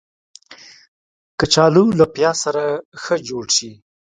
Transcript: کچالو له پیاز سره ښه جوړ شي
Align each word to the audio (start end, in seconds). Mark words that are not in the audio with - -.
کچالو 1.39 1.83
له 1.99 2.05
پیاز 2.15 2.37
سره 2.45 2.63
ښه 3.01 3.15
جوړ 3.29 3.45
شي 3.57 3.71